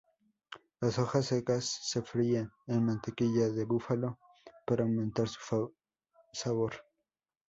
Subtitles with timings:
[0.79, 4.17] Las hojas secas se fríen en mantequilla de búfalo
[4.65, 5.71] para aumentar su
[6.33, 6.73] sabor.